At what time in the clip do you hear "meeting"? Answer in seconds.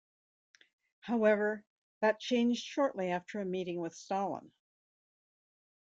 3.45-3.79